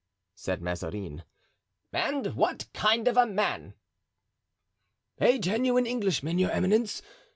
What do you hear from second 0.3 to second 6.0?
said Mazarin. "And what kind of a man?" "A genuine